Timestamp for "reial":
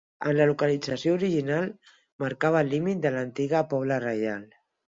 4.09-4.45